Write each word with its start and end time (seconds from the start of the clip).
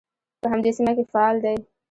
په 0.41 0.47
همدې 0.51 0.71
سیمه 0.77 0.91
کې 0.97 1.03
فعال 1.11 1.35
دی. 1.45 1.55